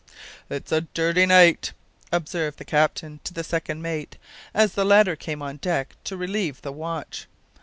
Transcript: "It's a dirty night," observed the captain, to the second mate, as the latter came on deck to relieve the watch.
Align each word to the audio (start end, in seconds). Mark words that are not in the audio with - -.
"It's 0.49 0.71
a 0.71 0.81
dirty 0.81 1.27
night," 1.27 1.73
observed 2.11 2.57
the 2.57 2.65
captain, 2.65 3.19
to 3.23 3.35
the 3.35 3.43
second 3.43 3.83
mate, 3.83 4.17
as 4.51 4.73
the 4.73 4.83
latter 4.83 5.15
came 5.15 5.43
on 5.43 5.57
deck 5.57 5.95
to 6.05 6.17
relieve 6.17 6.63
the 6.63 6.71
watch. 6.71 7.27